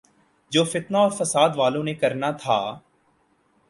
جو 0.51 0.63
فتنہ 0.63 0.97
اورفسادوالوں 0.97 1.83
نے 1.83 1.93
کرنا 1.93 2.31
تھا۔ 2.31 2.79